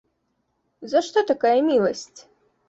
За 0.93 0.99
што 1.09 1.23
такая 1.33 1.53
міласць? 1.69 2.19